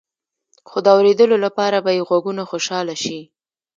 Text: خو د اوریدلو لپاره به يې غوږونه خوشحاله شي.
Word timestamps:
خو 0.69 0.77
د 0.85 0.87
اوریدلو 0.95 1.37
لپاره 1.45 1.77
به 1.85 1.91
يې 1.97 2.01
غوږونه 2.07 2.43
خوشحاله 2.51 2.95
شي. 3.03 3.19